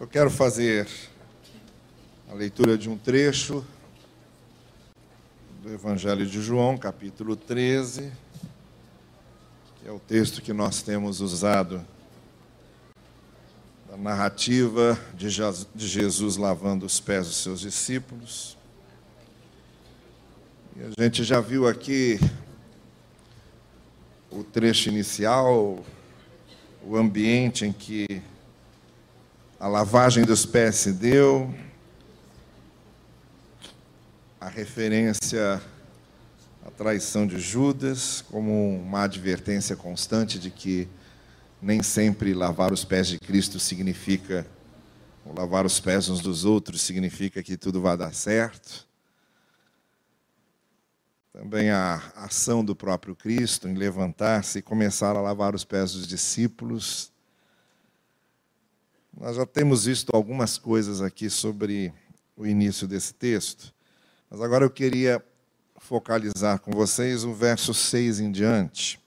Eu 0.00 0.08
quero 0.08 0.30
fazer 0.30 0.88
a 2.30 2.32
leitura 2.32 2.78
de 2.78 2.88
um 2.88 2.96
trecho 2.96 3.62
do 5.62 5.70
Evangelho 5.70 6.24
de 6.24 6.40
João, 6.40 6.78
capítulo 6.78 7.36
13, 7.36 8.10
que 9.76 9.86
é 9.86 9.92
o 9.92 9.98
texto 9.98 10.40
que 10.40 10.54
nós 10.54 10.80
temos 10.80 11.20
usado 11.20 11.86
da 13.90 13.98
narrativa 13.98 14.98
de 15.14 15.28
Jesus 15.76 16.38
lavando 16.38 16.86
os 16.86 16.98
pés 16.98 17.26
dos 17.26 17.36
seus 17.36 17.60
discípulos. 17.60 18.56
E 20.78 20.80
a 20.82 21.04
gente 21.04 21.22
já 21.22 21.42
viu 21.42 21.68
aqui 21.68 22.18
o 24.30 24.42
trecho 24.42 24.88
inicial, 24.88 25.84
o 26.82 26.96
ambiente 26.96 27.66
em 27.66 27.72
que 27.72 28.22
a 29.60 29.68
lavagem 29.68 30.24
dos 30.24 30.46
pés 30.46 30.76
se 30.76 30.90
deu, 30.90 31.54
a 34.40 34.48
referência 34.48 35.60
à 36.64 36.70
traição 36.70 37.26
de 37.26 37.38
Judas, 37.38 38.24
como 38.30 38.80
uma 38.80 39.02
advertência 39.02 39.76
constante 39.76 40.38
de 40.38 40.50
que 40.50 40.88
nem 41.60 41.82
sempre 41.82 42.32
lavar 42.32 42.72
os 42.72 42.86
pés 42.86 43.08
de 43.08 43.18
Cristo 43.18 43.60
significa, 43.60 44.46
ou 45.26 45.34
lavar 45.34 45.66
os 45.66 45.78
pés 45.78 46.08
uns 46.08 46.20
dos 46.20 46.46
outros 46.46 46.80
significa 46.80 47.42
que 47.42 47.54
tudo 47.54 47.82
vai 47.82 47.98
dar 47.98 48.14
certo. 48.14 48.88
Também 51.34 51.68
a 51.68 51.96
ação 52.16 52.64
do 52.64 52.74
próprio 52.74 53.14
Cristo 53.14 53.68
em 53.68 53.74
levantar-se 53.74 54.60
e 54.60 54.62
começar 54.62 55.16
a 55.16 55.20
lavar 55.20 55.54
os 55.54 55.64
pés 55.64 55.92
dos 55.92 56.06
discípulos 56.06 57.12
nós 59.20 59.36
já 59.36 59.44
temos 59.44 59.84
visto 59.84 60.16
algumas 60.16 60.56
coisas 60.56 61.02
aqui 61.02 61.28
sobre 61.28 61.92
o 62.34 62.46
início 62.46 62.88
desse 62.88 63.12
texto, 63.12 63.70
mas 64.30 64.40
agora 64.40 64.64
eu 64.64 64.70
queria 64.70 65.22
focalizar 65.76 66.58
com 66.58 66.70
vocês 66.70 67.22
o 67.22 67.34
verso 67.34 67.74
6 67.74 68.20
em 68.20 68.32
diante, 68.32 68.98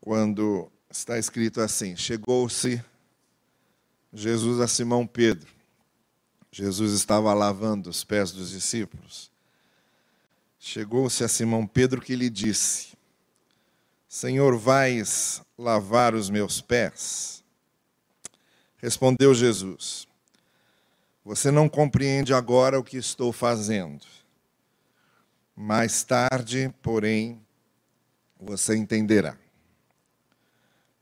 quando 0.00 0.72
está 0.90 1.18
escrito 1.18 1.60
assim: 1.60 1.94
Chegou-se 1.96 2.82
Jesus 4.10 4.58
a 4.58 4.66
Simão 4.66 5.06
Pedro. 5.06 5.52
Jesus 6.50 6.94
estava 6.94 7.34
lavando 7.34 7.90
os 7.90 8.02
pés 8.02 8.32
dos 8.32 8.50
discípulos. 8.50 9.30
Chegou-se 10.58 11.22
a 11.22 11.28
Simão 11.28 11.66
Pedro 11.66 12.00
que 12.00 12.16
lhe 12.16 12.30
disse: 12.30 12.96
Senhor, 14.14 14.58
vais 14.58 15.40
lavar 15.56 16.14
os 16.14 16.28
meus 16.28 16.60
pés? 16.60 17.42
Respondeu 18.76 19.34
Jesus: 19.34 20.06
Você 21.24 21.50
não 21.50 21.66
compreende 21.66 22.34
agora 22.34 22.78
o 22.78 22.84
que 22.84 22.98
estou 22.98 23.32
fazendo. 23.32 24.04
Mais 25.56 26.04
tarde, 26.04 26.70
porém, 26.82 27.40
você 28.38 28.76
entenderá. 28.76 29.34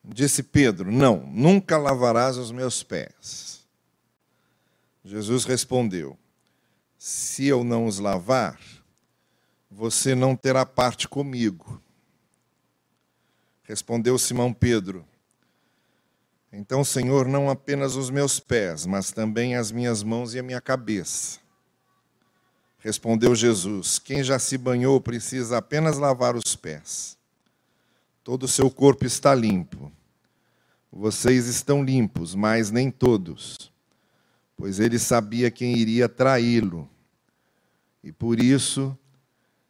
Disse 0.04 0.44
Pedro: 0.44 0.92
Não, 0.92 1.26
nunca 1.26 1.76
lavarás 1.76 2.36
os 2.36 2.52
meus 2.52 2.84
pés. 2.84 3.66
Jesus 5.04 5.44
respondeu: 5.44 6.16
Se 6.96 7.44
eu 7.44 7.64
não 7.64 7.86
os 7.86 7.98
lavar, 7.98 8.60
você 9.68 10.14
não 10.14 10.36
terá 10.36 10.64
parte 10.64 11.08
comigo. 11.08 11.82
Respondeu 13.70 14.18
Simão 14.18 14.52
Pedro: 14.52 15.06
Então, 16.52 16.82
Senhor, 16.82 17.28
não 17.28 17.48
apenas 17.48 17.94
os 17.94 18.10
meus 18.10 18.40
pés, 18.40 18.84
mas 18.84 19.12
também 19.12 19.54
as 19.54 19.70
minhas 19.70 20.02
mãos 20.02 20.34
e 20.34 20.40
a 20.40 20.42
minha 20.42 20.60
cabeça. 20.60 21.38
Respondeu 22.80 23.32
Jesus: 23.32 24.00
Quem 24.00 24.24
já 24.24 24.40
se 24.40 24.58
banhou 24.58 25.00
precisa 25.00 25.58
apenas 25.58 25.98
lavar 25.98 26.34
os 26.34 26.56
pés. 26.56 27.16
Todo 28.24 28.42
o 28.42 28.48
seu 28.48 28.68
corpo 28.72 29.06
está 29.06 29.36
limpo. 29.36 29.92
Vocês 30.90 31.46
estão 31.46 31.84
limpos, 31.84 32.34
mas 32.34 32.72
nem 32.72 32.90
todos, 32.90 33.70
pois 34.56 34.80
ele 34.80 34.98
sabia 34.98 35.48
quem 35.48 35.78
iria 35.78 36.08
traí-lo. 36.08 36.90
E 38.02 38.10
por 38.10 38.40
isso 38.40 38.98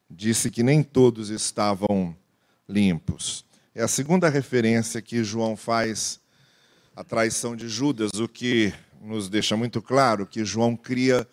disse 0.08 0.50
que 0.50 0.62
nem 0.62 0.82
todos 0.82 1.28
estavam 1.28 2.16
limpos. 2.66 3.49
É 3.72 3.84
a 3.84 3.88
segunda 3.88 4.28
referência 4.28 5.00
que 5.00 5.22
João 5.22 5.56
faz 5.56 6.18
à 6.96 7.04
traição 7.04 7.54
de 7.54 7.68
Judas, 7.68 8.10
o 8.18 8.26
que 8.26 8.74
nos 9.00 9.28
deixa 9.28 9.56
muito 9.56 9.80
claro 9.80 10.26
que 10.26 10.44
João 10.44 10.76
cria 10.76 11.24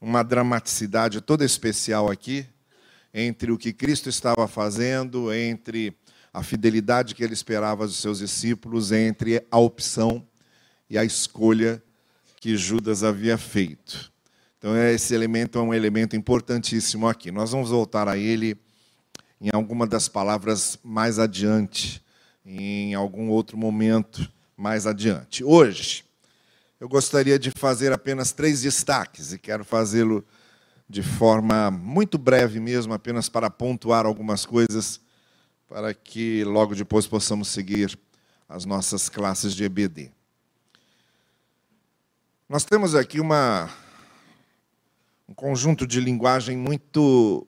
uma 0.00 0.22
dramaticidade 0.22 1.20
toda 1.20 1.44
especial 1.44 2.10
aqui 2.10 2.46
entre 3.12 3.52
o 3.52 3.58
que 3.58 3.74
Cristo 3.74 4.08
estava 4.08 4.48
fazendo, 4.48 5.30
entre 5.34 5.94
a 6.32 6.42
fidelidade 6.42 7.14
que 7.14 7.22
ele 7.22 7.34
esperava 7.34 7.86
dos 7.86 7.96
seus 7.96 8.20
discípulos, 8.20 8.90
entre 8.90 9.46
a 9.50 9.58
opção 9.58 10.26
e 10.88 10.96
a 10.96 11.04
escolha 11.04 11.82
que 12.40 12.56
Judas 12.56 13.04
havia 13.04 13.36
feito. 13.36 14.10
Então, 14.56 14.74
esse 14.78 15.14
elemento 15.14 15.58
é 15.58 15.62
um 15.62 15.74
elemento 15.74 16.16
importantíssimo 16.16 17.06
aqui. 17.06 17.30
Nós 17.30 17.50
vamos 17.50 17.68
voltar 17.68 18.08
a 18.08 18.16
ele 18.16 18.58
em 19.42 19.50
alguma 19.52 19.88
das 19.88 20.08
palavras 20.08 20.78
mais 20.84 21.18
adiante, 21.18 22.00
em 22.46 22.94
algum 22.94 23.28
outro 23.28 23.58
momento 23.58 24.30
mais 24.56 24.86
adiante. 24.86 25.42
Hoje, 25.42 26.04
eu 26.78 26.88
gostaria 26.88 27.36
de 27.40 27.50
fazer 27.50 27.92
apenas 27.92 28.30
três 28.30 28.62
destaques 28.62 29.32
e 29.32 29.38
quero 29.38 29.64
fazê-lo 29.64 30.24
de 30.88 31.02
forma 31.02 31.72
muito 31.72 32.18
breve 32.18 32.60
mesmo, 32.60 32.94
apenas 32.94 33.28
para 33.28 33.50
pontuar 33.50 34.06
algumas 34.06 34.46
coisas, 34.46 35.00
para 35.68 35.92
que 35.92 36.44
logo 36.44 36.76
depois 36.76 37.08
possamos 37.08 37.48
seguir 37.48 37.98
as 38.48 38.64
nossas 38.64 39.08
classes 39.08 39.54
de 39.54 39.64
EBD. 39.64 40.12
Nós 42.48 42.64
temos 42.64 42.94
aqui 42.94 43.18
uma, 43.18 43.68
um 45.28 45.34
conjunto 45.34 45.84
de 45.84 45.98
linguagem 45.98 46.56
muito 46.56 47.44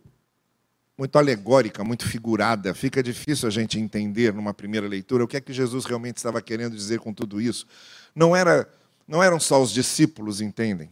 muito 0.97 1.19
alegórica, 1.19 1.82
muito 1.82 2.09
figurada. 2.09 2.72
Fica 2.72 3.03
difícil 3.03 3.49
a 3.49 3.50
gente 3.50 3.78
entender 3.78 4.32
numa 4.32 4.55
primeira 4.55 4.87
leitura 4.87 5.25
o 5.25 5.28
que 5.28 5.37
é 5.37 5.41
que 5.41 5.53
Jesus 5.53 5.84
realmente 5.84 6.19
estava 6.19 6.41
querendo 6.41 6.77
dizer 6.77 7.00
com 7.00 7.12
tudo 7.12 7.41
isso. 7.41 7.66
Não 8.15 8.34
era, 8.34 8.69
não 9.06 9.22
eram 9.22 9.41
só 9.41 9.60
os 9.60 9.72
discípulos, 9.72 10.41
entendem? 10.41 10.88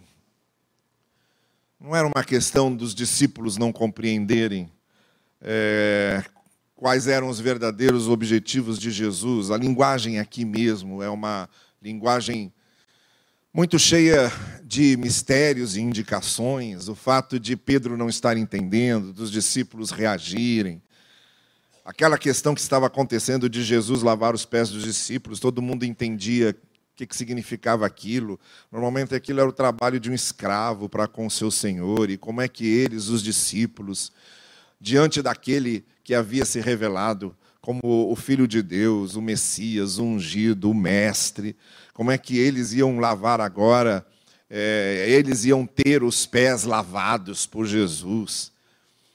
Não 1.80 1.94
era 1.94 2.06
uma 2.06 2.24
questão 2.24 2.74
dos 2.74 2.94
discípulos 2.94 3.56
não 3.56 3.72
compreenderem 3.72 4.70
é, 5.40 6.24
quais 6.76 7.06
eram 7.06 7.28
os 7.28 7.40
verdadeiros 7.40 8.08
objetivos 8.08 8.78
de 8.78 8.90
Jesus. 8.90 9.50
A 9.50 9.56
linguagem 9.56 10.18
aqui 10.18 10.44
mesmo 10.44 11.02
é 11.02 11.08
uma 11.08 11.48
linguagem 11.80 12.52
muito 13.52 13.78
cheia 13.78 14.32
de 14.72 14.96
mistérios 14.96 15.76
e 15.76 15.82
indicações, 15.82 16.88
o 16.88 16.94
fato 16.94 17.38
de 17.38 17.54
Pedro 17.54 17.94
não 17.94 18.08
estar 18.08 18.38
entendendo, 18.38 19.12
dos 19.12 19.30
discípulos 19.30 19.90
reagirem, 19.90 20.80
aquela 21.84 22.16
questão 22.16 22.54
que 22.54 22.60
estava 22.62 22.86
acontecendo 22.86 23.50
de 23.50 23.62
Jesus 23.62 24.00
lavar 24.00 24.34
os 24.34 24.46
pés 24.46 24.70
dos 24.70 24.82
discípulos, 24.82 25.40
todo 25.40 25.60
mundo 25.60 25.84
entendia 25.84 26.56
o 26.58 26.96
que, 26.96 27.06
significava 27.14 27.84
aquilo. 27.84 28.40
Normalmente 28.70 29.14
aquilo 29.14 29.40
era 29.40 29.48
o 29.50 29.52
trabalho 29.52 30.00
de 30.00 30.10
um 30.10 30.14
escravo 30.14 30.88
para 30.88 31.06
com 31.06 31.28
seu 31.28 31.50
senhor, 31.50 32.08
e 32.08 32.16
como 32.16 32.40
é 32.40 32.48
que 32.48 32.66
eles, 32.66 33.08
os 33.08 33.22
discípulos, 33.22 34.10
diante 34.80 35.20
daquele 35.20 35.84
que 36.02 36.14
havia 36.14 36.46
se 36.46 36.62
revelado 36.62 37.36
como 37.60 38.10
o 38.10 38.16
Filho 38.16 38.48
de 38.48 38.62
Deus, 38.62 39.16
o 39.16 39.20
Messias, 39.20 39.98
o 39.98 40.04
ungido, 40.04 40.70
o 40.70 40.74
Mestre, 40.74 41.54
como 41.92 42.10
é 42.10 42.16
que 42.16 42.38
eles 42.38 42.72
iam 42.72 42.98
lavar 42.98 43.38
agora, 43.38 44.06
é, 44.54 45.06
eles 45.08 45.46
iam 45.46 45.64
ter 45.64 46.02
os 46.02 46.26
pés 46.26 46.64
lavados 46.64 47.46
por 47.46 47.64
Jesus. 47.64 48.52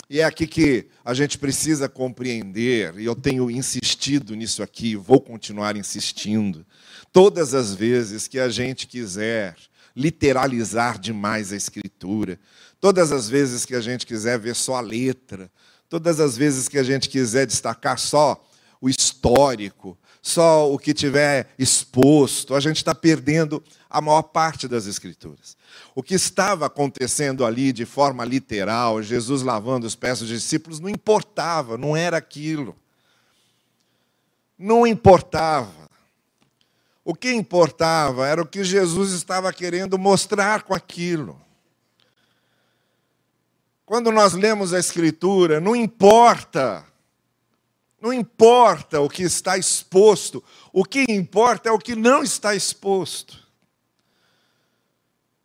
E 0.10 0.20
é 0.20 0.24
aqui 0.24 0.48
que 0.48 0.88
a 1.06 1.14
gente 1.14 1.38
precisa 1.38 1.88
compreender, 1.88 2.98
e 2.98 3.06
eu 3.06 3.14
tenho 3.14 3.52
insistido 3.52 4.36
nisso 4.36 4.64
aqui, 4.64 4.96
vou 4.96 5.22
continuar 5.22 5.78
insistindo. 5.78 6.66
Todas 7.14 7.54
as 7.54 7.76
vezes 7.76 8.28
que 8.28 8.40
a 8.40 8.50
gente 8.50 8.88
quiser 8.88 9.56
literalizar 9.96 10.98
demais 10.98 11.54
a 11.54 11.56
Escritura, 11.56 12.40
todas 12.82 13.12
as 13.12 13.30
vezes 13.30 13.64
que 13.64 13.76
a 13.76 13.82
gente 13.82 14.08
quiser 14.08 14.40
ver 14.40 14.56
só 14.56 14.78
a 14.78 14.82
letra, 14.82 15.52
todas 15.88 16.20
as 16.20 16.36
vezes 16.36 16.68
que 16.68 16.80
a 16.80 16.84
gente 16.84 17.10
quiser 17.10 17.46
destacar 17.46 18.00
só 18.00 18.44
o 18.82 18.90
histórico, 18.90 19.96
só 20.22 20.72
o 20.72 20.78
que 20.78 20.94
tiver 20.94 21.50
exposto, 21.58 22.56
a 22.56 22.60
gente 22.60 22.78
está 22.78 22.94
perdendo 22.94 23.64
a 23.90 24.02
maior 24.02 24.24
parte 24.24 24.68
das 24.68 24.86
Escrituras. 24.86 25.56
O 25.96 26.04
que 26.04 26.16
estava 26.16 26.66
acontecendo 26.66 27.46
ali 27.46 27.72
de 27.72 27.86
forma 27.86 28.26
literal, 28.26 29.02
Jesus 29.02 29.42
lavando 29.42 29.88
os 29.88 29.96
pés 29.96 30.20
dos 30.20 30.28
discípulos, 30.28 30.80
não 30.80 30.90
importava, 30.90 31.78
não 31.78 31.96
era 31.96 32.18
aquilo. 32.18 32.76
Não 34.58 34.86
importava. 34.86 35.88
O 37.04 37.16
que 37.16 37.32
importava 37.32 38.28
era 38.28 38.42
o 38.42 38.46
que 38.46 38.64
Jesus 38.64 39.14
estava 39.14 39.54
querendo 39.54 39.98
mostrar 39.98 40.64
com 40.64 40.74
aquilo. 40.74 41.40
Quando 43.86 44.12
nós 44.12 44.34
lemos 44.34 44.74
a 44.74 44.80
Escritura, 44.80 45.62
não 45.62 45.74
importa, 45.74 46.84
não 48.08 48.14
importa 48.14 49.02
o 49.02 49.10
que 49.10 49.24
está 49.24 49.58
exposto, 49.58 50.42
o 50.72 50.86
que 50.86 51.04
importa 51.10 51.68
é 51.68 51.72
o 51.74 51.78
que 51.78 51.94
não 51.94 52.24
está 52.24 52.56
exposto. 52.56 53.46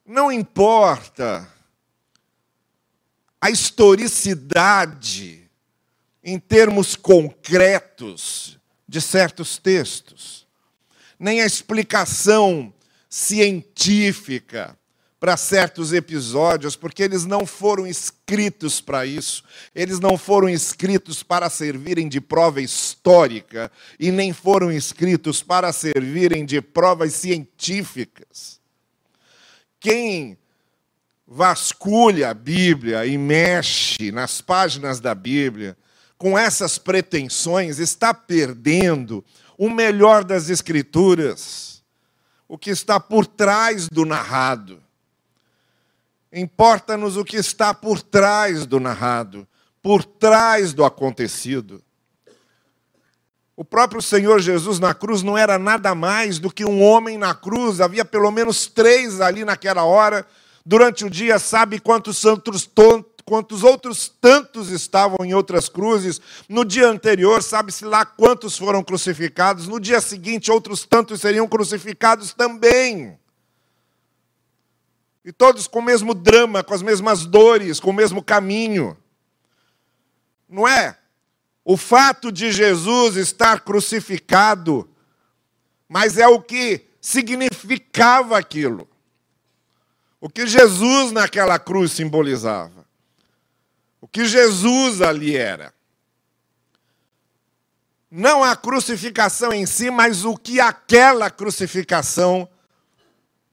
Não 0.06 0.30
importa 0.30 1.52
a 3.40 3.50
historicidade 3.50 5.50
em 6.22 6.38
termos 6.38 6.94
concretos 6.94 8.60
de 8.86 9.00
certos 9.00 9.58
textos, 9.58 10.46
nem 11.18 11.42
a 11.42 11.46
explicação 11.46 12.72
científica 13.08 14.78
para 15.22 15.36
certos 15.36 15.92
episódios, 15.92 16.74
porque 16.74 17.00
eles 17.00 17.24
não 17.24 17.46
foram 17.46 17.86
escritos 17.86 18.80
para 18.80 19.06
isso, 19.06 19.44
eles 19.72 20.00
não 20.00 20.18
foram 20.18 20.48
escritos 20.48 21.22
para 21.22 21.48
servirem 21.48 22.08
de 22.08 22.20
prova 22.20 22.60
histórica 22.60 23.70
e 24.00 24.10
nem 24.10 24.32
foram 24.32 24.72
escritos 24.72 25.40
para 25.40 25.72
servirem 25.72 26.44
de 26.44 26.60
provas 26.60 27.14
científicas. 27.14 28.60
Quem 29.78 30.36
vasculha 31.24 32.30
a 32.30 32.34
Bíblia 32.34 33.06
e 33.06 33.16
mexe 33.16 34.10
nas 34.10 34.40
páginas 34.40 34.98
da 34.98 35.14
Bíblia 35.14 35.78
com 36.18 36.36
essas 36.36 36.78
pretensões 36.78 37.78
está 37.78 38.12
perdendo 38.12 39.24
o 39.56 39.70
melhor 39.70 40.24
das 40.24 40.50
Escrituras, 40.50 41.80
o 42.48 42.58
que 42.58 42.70
está 42.70 42.98
por 42.98 43.24
trás 43.24 43.88
do 43.88 44.04
narrado. 44.04 44.81
Importa-nos 46.32 47.16
o 47.16 47.24
que 47.24 47.36
está 47.36 47.74
por 47.74 48.00
trás 48.00 48.64
do 48.64 48.80
narrado, 48.80 49.46
por 49.82 50.02
trás 50.04 50.72
do 50.72 50.84
acontecido. 50.84 51.82
O 53.54 53.64
próprio 53.64 54.00
Senhor 54.00 54.40
Jesus 54.40 54.78
na 54.78 54.94
cruz 54.94 55.22
não 55.22 55.36
era 55.36 55.58
nada 55.58 55.94
mais 55.94 56.38
do 56.38 56.50
que 56.50 56.64
um 56.64 56.82
homem 56.82 57.18
na 57.18 57.34
cruz, 57.34 57.80
havia 57.80 58.04
pelo 58.04 58.30
menos 58.30 58.66
três 58.66 59.20
ali 59.20 59.44
naquela 59.44 59.84
hora. 59.84 60.26
Durante 60.64 61.04
o 61.04 61.10
dia, 61.10 61.38
sabe 61.38 61.78
quantos 61.78 62.16
santos 62.16 62.66
quantos 63.24 63.62
outros 63.62 64.08
tantos 64.08 64.70
estavam 64.70 65.18
em 65.24 65.34
outras 65.34 65.68
cruzes. 65.68 66.20
No 66.48 66.64
dia 66.64 66.88
anterior, 66.88 67.42
sabe-se 67.42 67.84
lá 67.84 68.04
quantos 68.04 68.56
foram 68.56 68.82
crucificados. 68.82 69.68
No 69.68 69.78
dia 69.78 70.00
seguinte, 70.00 70.50
outros 70.50 70.84
tantos 70.84 71.20
seriam 71.20 71.46
crucificados 71.46 72.32
também. 72.32 73.18
E 75.24 75.32
todos 75.32 75.68
com 75.68 75.78
o 75.78 75.82
mesmo 75.82 76.14
drama, 76.14 76.64
com 76.64 76.74
as 76.74 76.82
mesmas 76.82 77.24
dores, 77.24 77.78
com 77.78 77.90
o 77.90 77.94
mesmo 77.94 78.22
caminho. 78.22 78.96
Não 80.48 80.66
é? 80.66 80.98
O 81.64 81.76
fato 81.76 82.32
de 82.32 82.50
Jesus 82.50 83.16
estar 83.16 83.60
crucificado, 83.60 84.90
mas 85.88 86.18
é 86.18 86.26
o 86.26 86.42
que 86.42 86.86
significava 87.00 88.36
aquilo. 88.36 88.88
O 90.20 90.28
que 90.28 90.46
Jesus 90.46 91.12
naquela 91.12 91.58
cruz 91.58 91.92
simbolizava. 91.92 92.84
O 94.00 94.08
que 94.08 94.24
Jesus 94.24 95.00
ali 95.00 95.36
era. 95.36 95.72
Não 98.10 98.44
a 98.44 98.54
crucificação 98.54 99.52
em 99.52 99.64
si, 99.66 99.90
mas 99.90 100.24
o 100.24 100.36
que 100.36 100.60
aquela 100.60 101.30
crucificação 101.30 102.48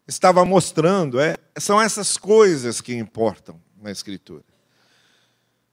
estava 0.10 0.44
mostrando. 0.44 1.20
É, 1.20 1.36
são 1.58 1.80
essas 1.80 2.18
coisas 2.18 2.82
que 2.82 2.96
importam 2.96 3.62
na 3.82 3.92
Escritura. 3.92 4.44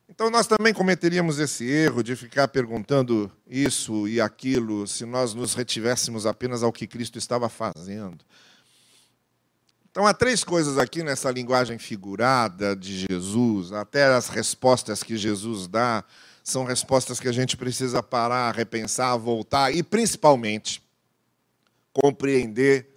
Então, 0.08 0.30
nós 0.30 0.46
também 0.46 0.72
cometeríamos 0.72 1.38
esse 1.40 1.68
erro 1.68 2.02
de 2.02 2.14
ficar 2.14 2.46
perguntando 2.48 3.30
isso 3.46 4.06
e 4.06 4.20
aquilo 4.20 4.86
se 4.86 5.04
nós 5.04 5.34
nos 5.34 5.54
retivéssemos 5.54 6.26
apenas 6.26 6.62
ao 6.62 6.72
que 6.72 6.86
Cristo 6.86 7.18
estava 7.18 7.48
fazendo. 7.48 8.24
Então, 9.90 10.06
há 10.06 10.14
três 10.14 10.44
coisas 10.44 10.78
aqui 10.78 11.02
nessa 11.02 11.30
linguagem 11.30 11.78
figurada 11.78 12.76
de 12.76 13.06
Jesus, 13.10 13.72
até 13.72 14.04
as 14.04 14.28
respostas 14.28 15.02
que 15.02 15.16
Jesus 15.16 15.66
dá, 15.66 16.04
são 16.44 16.64
respostas 16.64 17.18
que 17.18 17.28
a 17.28 17.32
gente 17.32 17.56
precisa 17.56 18.02
parar, 18.02 18.54
repensar, 18.54 19.16
voltar 19.16 19.74
e, 19.74 19.82
principalmente, 19.82 20.82
compreender 21.92 22.95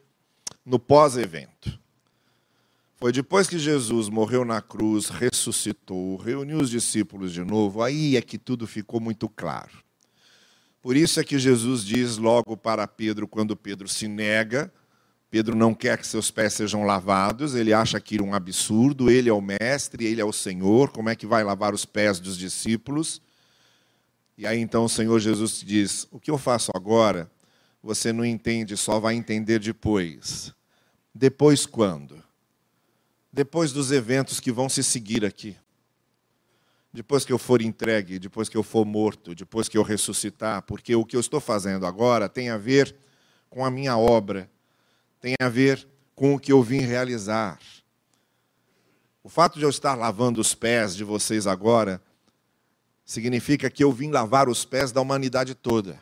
no 0.69 0.77
pós-evento. 0.77 1.79
Foi 2.95 3.11
depois 3.11 3.47
que 3.47 3.57
Jesus 3.57 4.07
morreu 4.07 4.45
na 4.45 4.61
cruz, 4.61 5.09
ressuscitou, 5.09 6.15
reuniu 6.17 6.59
os 6.59 6.69
discípulos 6.69 7.33
de 7.33 7.43
novo, 7.43 7.81
aí 7.81 8.15
é 8.15 8.21
que 8.21 8.37
tudo 8.37 8.67
ficou 8.67 8.99
muito 8.99 9.27
claro. 9.27 9.83
Por 10.79 10.95
isso 10.95 11.19
é 11.19 11.23
que 11.23 11.39
Jesus 11.39 11.83
diz 11.83 12.17
logo 12.17 12.55
para 12.55 12.87
Pedro, 12.87 13.27
quando 13.27 13.55
Pedro 13.55 13.87
se 13.87 14.07
nega, 14.07 14.71
Pedro 15.31 15.55
não 15.55 15.73
quer 15.73 15.97
que 15.97 16.05
seus 16.05 16.29
pés 16.29 16.53
sejam 16.53 16.83
lavados, 16.83 17.55
ele 17.55 17.73
acha 17.73 17.97
aquilo 17.97 18.25
um 18.25 18.35
absurdo, 18.35 19.09
ele 19.09 19.27
é 19.27 19.33
o 19.33 19.41
mestre, 19.41 20.05
ele 20.05 20.21
é 20.21 20.25
o 20.25 20.31
Senhor, 20.31 20.91
como 20.91 21.09
é 21.09 21.15
que 21.15 21.25
vai 21.25 21.43
lavar 21.43 21.73
os 21.73 21.83
pés 21.83 22.19
dos 22.19 22.37
discípulos? 22.37 23.19
E 24.37 24.45
aí 24.45 24.59
então 24.59 24.85
o 24.85 24.89
Senhor 24.89 25.19
Jesus 25.19 25.63
diz: 25.65 26.07
O 26.11 26.19
que 26.19 26.29
eu 26.29 26.37
faço 26.37 26.71
agora, 26.75 27.29
você 27.81 28.13
não 28.13 28.23
entende, 28.23 28.77
só 28.77 28.99
vai 28.99 29.15
entender 29.15 29.57
depois. 29.59 30.53
Depois 31.13 31.65
quando? 31.65 32.23
Depois 33.31 33.71
dos 33.71 33.91
eventos 33.91 34.39
que 34.39 34.51
vão 34.51 34.69
se 34.69 34.83
seguir 34.83 35.25
aqui. 35.25 35.55
Depois 36.91 37.23
que 37.23 37.31
eu 37.31 37.37
for 37.37 37.61
entregue, 37.61 38.17
depois 38.17 38.49
que 38.49 38.57
eu 38.57 38.63
for 38.63 38.83
morto, 38.83 39.35
depois 39.35 39.69
que 39.69 39.77
eu 39.77 39.83
ressuscitar, 39.83 40.63
porque 40.63 40.95
o 40.95 41.05
que 41.05 41.15
eu 41.15 41.19
estou 41.19 41.39
fazendo 41.39 41.85
agora 41.85 42.27
tem 42.27 42.49
a 42.49 42.57
ver 42.57 42.95
com 43.49 43.63
a 43.63 43.69
minha 43.69 43.97
obra, 43.97 44.49
tem 45.21 45.35
a 45.39 45.49
ver 45.49 45.87
com 46.15 46.33
o 46.33 46.39
que 46.39 46.51
eu 46.51 46.63
vim 46.63 46.79
realizar. 46.79 47.59
O 49.23 49.29
fato 49.29 49.59
de 49.59 49.65
eu 49.65 49.69
estar 49.69 49.93
lavando 49.93 50.41
os 50.41 50.55
pés 50.55 50.95
de 50.95 51.03
vocês 51.03 51.45
agora 51.45 52.01
significa 53.05 53.69
que 53.69 53.83
eu 53.83 53.91
vim 53.91 54.09
lavar 54.09 54.49
os 54.49 54.65
pés 54.65 54.91
da 54.91 55.01
humanidade 55.01 55.53
toda. 55.53 55.99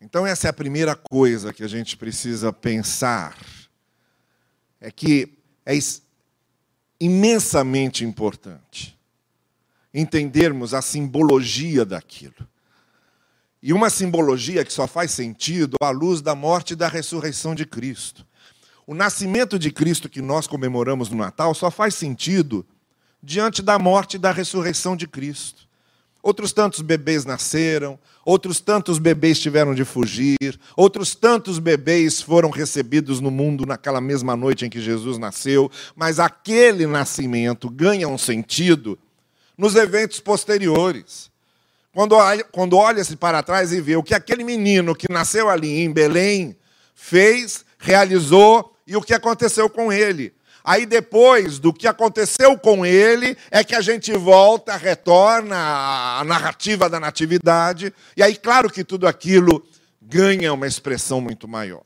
Então, 0.00 0.26
essa 0.26 0.46
é 0.46 0.50
a 0.50 0.52
primeira 0.52 0.96
coisa 0.96 1.52
que 1.52 1.62
a 1.62 1.68
gente 1.68 1.96
precisa 1.96 2.52
pensar. 2.52 3.36
É 4.80 4.90
que 4.90 5.36
é 5.66 5.74
imensamente 6.98 8.04
importante 8.04 8.98
entendermos 9.92 10.72
a 10.72 10.80
simbologia 10.80 11.84
daquilo. 11.84 12.48
E 13.62 13.72
uma 13.72 13.90
simbologia 13.90 14.64
que 14.64 14.72
só 14.72 14.86
faz 14.86 15.10
sentido 15.10 15.76
à 15.82 15.90
luz 15.90 16.22
da 16.22 16.34
morte 16.34 16.72
e 16.72 16.76
da 16.76 16.88
ressurreição 16.88 17.54
de 17.54 17.66
Cristo. 17.66 18.26
O 18.86 18.94
nascimento 18.94 19.58
de 19.58 19.70
Cristo 19.70 20.08
que 20.08 20.22
nós 20.22 20.46
comemoramos 20.46 21.10
no 21.10 21.18
Natal 21.18 21.54
só 21.54 21.70
faz 21.70 21.94
sentido 21.94 22.66
diante 23.22 23.60
da 23.60 23.78
morte 23.78 24.14
e 24.14 24.18
da 24.18 24.32
ressurreição 24.32 24.96
de 24.96 25.06
Cristo. 25.06 25.68
Outros 26.22 26.52
tantos 26.52 26.82
bebês 26.82 27.24
nasceram, 27.24 27.98
outros 28.24 28.60
tantos 28.60 28.98
bebês 28.98 29.38
tiveram 29.38 29.74
de 29.74 29.84
fugir, 29.84 30.60
outros 30.76 31.14
tantos 31.14 31.58
bebês 31.58 32.20
foram 32.20 32.50
recebidos 32.50 33.20
no 33.20 33.30
mundo 33.30 33.64
naquela 33.64 34.00
mesma 34.00 34.36
noite 34.36 34.66
em 34.66 34.70
que 34.70 34.80
Jesus 34.80 35.16
nasceu, 35.16 35.70
mas 35.96 36.18
aquele 36.18 36.86
nascimento 36.86 37.70
ganha 37.70 38.06
um 38.06 38.18
sentido 38.18 38.98
nos 39.56 39.74
eventos 39.76 40.20
posteriores. 40.20 41.30
Quando, 41.92 42.16
quando 42.52 42.76
olha-se 42.76 43.16
para 43.16 43.42
trás 43.42 43.72
e 43.72 43.80
vê 43.80 43.96
o 43.96 44.02
que 44.02 44.14
aquele 44.14 44.44
menino 44.44 44.94
que 44.94 45.10
nasceu 45.10 45.48
ali 45.48 45.80
em 45.80 45.90
Belém 45.90 46.56
fez, 46.94 47.64
realizou 47.78 48.76
e 48.86 48.96
o 48.96 49.02
que 49.02 49.14
aconteceu 49.14 49.68
com 49.70 49.92
ele. 49.92 50.32
Aí 50.64 50.84
depois 50.86 51.58
do 51.58 51.72
que 51.72 51.86
aconteceu 51.86 52.58
com 52.58 52.84
ele, 52.84 53.36
é 53.50 53.64
que 53.64 53.74
a 53.74 53.80
gente 53.80 54.12
volta, 54.12 54.76
retorna 54.76 55.56
à 56.18 56.24
narrativa 56.24 56.88
da 56.88 57.00
natividade, 57.00 57.92
e 58.16 58.22
aí 58.22 58.36
claro 58.36 58.70
que 58.70 58.84
tudo 58.84 59.06
aquilo 59.06 59.66
ganha 60.00 60.52
uma 60.52 60.66
expressão 60.66 61.20
muito 61.20 61.46
maior. 61.48 61.84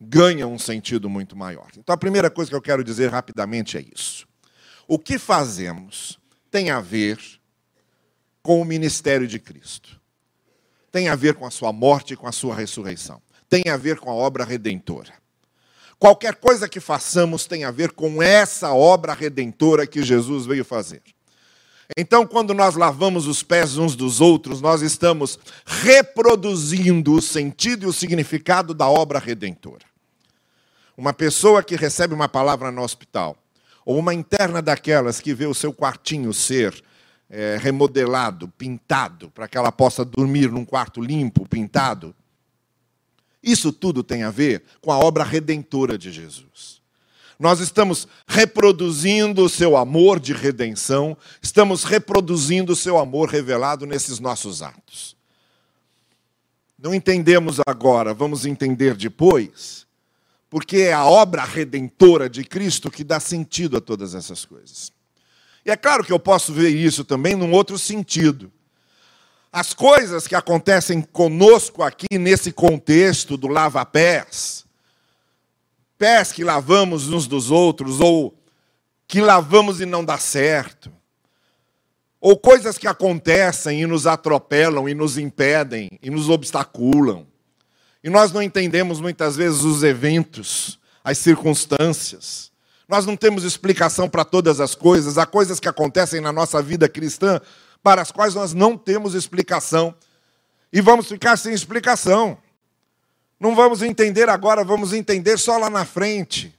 Ganha 0.00 0.46
um 0.46 0.58
sentido 0.58 1.08
muito 1.08 1.34
maior. 1.34 1.68
Então 1.76 1.94
a 1.94 1.98
primeira 1.98 2.30
coisa 2.30 2.50
que 2.50 2.56
eu 2.56 2.62
quero 2.62 2.84
dizer 2.84 3.10
rapidamente 3.10 3.78
é 3.78 3.84
isso. 3.94 4.26
O 4.86 4.98
que 4.98 5.18
fazemos 5.18 6.18
tem 6.50 6.70
a 6.70 6.80
ver 6.80 7.18
com 8.42 8.60
o 8.60 8.64
ministério 8.64 9.26
de 9.26 9.38
Cristo. 9.38 10.00
Tem 10.92 11.08
a 11.08 11.16
ver 11.16 11.34
com 11.34 11.46
a 11.46 11.50
sua 11.50 11.72
morte 11.72 12.14
e 12.14 12.16
com 12.16 12.26
a 12.26 12.32
sua 12.32 12.54
ressurreição. 12.54 13.20
Tem 13.48 13.64
a 13.68 13.76
ver 13.76 13.98
com 13.98 14.10
a 14.10 14.14
obra 14.14 14.44
redentora. 14.44 15.12
Qualquer 15.98 16.34
coisa 16.36 16.68
que 16.68 16.80
façamos 16.80 17.46
tem 17.46 17.64
a 17.64 17.70
ver 17.70 17.92
com 17.92 18.22
essa 18.22 18.72
obra 18.72 19.14
redentora 19.14 19.86
que 19.86 20.02
Jesus 20.02 20.44
veio 20.44 20.64
fazer. 20.64 21.02
Então, 21.96 22.26
quando 22.26 22.52
nós 22.52 22.74
lavamos 22.74 23.26
os 23.26 23.42
pés 23.42 23.78
uns 23.78 23.94
dos 23.94 24.20
outros, 24.20 24.60
nós 24.60 24.82
estamos 24.82 25.38
reproduzindo 25.64 27.14
o 27.14 27.22
sentido 27.22 27.84
e 27.84 27.86
o 27.86 27.92
significado 27.92 28.74
da 28.74 28.88
obra 28.88 29.18
redentora. 29.18 29.84
Uma 30.96 31.12
pessoa 31.12 31.62
que 31.62 31.76
recebe 31.76 32.12
uma 32.12 32.28
palavra 32.28 32.70
no 32.72 32.82
hospital, 32.82 33.36
ou 33.84 33.98
uma 33.98 34.12
interna 34.12 34.60
daquelas 34.60 35.20
que 35.20 35.32
vê 35.32 35.46
o 35.46 35.54
seu 35.54 35.72
quartinho 35.72 36.32
ser 36.32 36.82
é, 37.30 37.56
remodelado, 37.60 38.48
pintado, 38.48 39.30
para 39.30 39.46
que 39.46 39.56
ela 39.56 39.70
possa 39.70 40.04
dormir 40.04 40.50
num 40.50 40.64
quarto 40.64 41.00
limpo, 41.00 41.48
pintado. 41.48 42.14
Isso 43.46 43.72
tudo 43.72 44.02
tem 44.02 44.24
a 44.24 44.30
ver 44.30 44.64
com 44.80 44.90
a 44.90 44.98
obra 44.98 45.22
redentora 45.22 45.96
de 45.96 46.10
Jesus. 46.10 46.82
Nós 47.38 47.60
estamos 47.60 48.08
reproduzindo 48.26 49.44
o 49.44 49.48
seu 49.48 49.76
amor 49.76 50.18
de 50.18 50.32
redenção, 50.32 51.16
estamos 51.40 51.84
reproduzindo 51.84 52.72
o 52.72 52.76
seu 52.76 52.98
amor 52.98 53.28
revelado 53.28 53.86
nesses 53.86 54.18
nossos 54.18 54.62
atos. 54.62 55.16
Não 56.76 56.92
entendemos 56.92 57.60
agora, 57.64 58.12
vamos 58.12 58.44
entender 58.46 58.96
depois, 58.96 59.86
porque 60.50 60.78
é 60.78 60.92
a 60.92 61.04
obra 61.04 61.44
redentora 61.44 62.28
de 62.28 62.42
Cristo 62.42 62.90
que 62.90 63.04
dá 63.04 63.20
sentido 63.20 63.76
a 63.76 63.80
todas 63.80 64.12
essas 64.12 64.44
coisas. 64.44 64.90
E 65.64 65.70
é 65.70 65.76
claro 65.76 66.02
que 66.02 66.12
eu 66.12 66.18
posso 66.18 66.52
ver 66.52 66.70
isso 66.70 67.04
também 67.04 67.36
num 67.36 67.52
outro 67.52 67.78
sentido. 67.78 68.50
As 69.52 69.72
coisas 69.72 70.26
que 70.26 70.34
acontecem 70.34 71.00
conosco 71.00 71.82
aqui 71.82 72.18
nesse 72.18 72.52
contexto 72.52 73.36
do 73.36 73.48
lava-pés, 73.48 74.64
pés 75.96 76.32
que 76.32 76.44
lavamos 76.44 77.08
uns 77.08 77.26
dos 77.26 77.50
outros, 77.50 78.00
ou 78.00 78.36
que 79.08 79.20
lavamos 79.20 79.80
e 79.80 79.86
não 79.86 80.04
dá 80.04 80.18
certo, 80.18 80.92
ou 82.20 82.36
coisas 82.36 82.76
que 82.76 82.88
acontecem 82.88 83.82
e 83.82 83.86
nos 83.86 84.06
atropelam 84.06 84.88
e 84.88 84.94
nos 84.94 85.16
impedem 85.16 85.90
e 86.02 86.10
nos 86.10 86.28
obstaculam. 86.28 87.26
E 88.02 88.10
nós 88.10 88.32
não 88.32 88.42
entendemos 88.42 89.00
muitas 89.00 89.36
vezes 89.36 89.62
os 89.62 89.82
eventos, 89.82 90.78
as 91.04 91.18
circunstâncias. 91.18 92.50
Nós 92.88 93.04
não 93.04 93.16
temos 93.16 93.44
explicação 93.44 94.08
para 94.08 94.24
todas 94.24 94.60
as 94.60 94.74
coisas. 94.74 95.18
Há 95.18 95.26
coisas 95.26 95.58
que 95.58 95.68
acontecem 95.68 96.20
na 96.20 96.32
nossa 96.32 96.62
vida 96.62 96.88
cristã 96.88 97.40
para 97.86 98.02
as 98.02 98.10
quais 98.10 98.34
nós 98.34 98.52
não 98.52 98.76
temos 98.76 99.14
explicação. 99.14 99.94
E 100.72 100.80
vamos 100.80 101.06
ficar 101.06 101.36
sem 101.36 101.54
explicação. 101.54 102.36
Não 103.38 103.54
vamos 103.54 103.80
entender 103.80 104.28
agora, 104.28 104.64
vamos 104.64 104.92
entender 104.92 105.38
só 105.38 105.56
lá 105.56 105.70
na 105.70 105.84
frente. 105.84 106.52